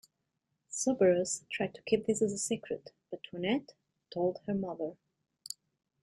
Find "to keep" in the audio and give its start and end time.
1.75-2.07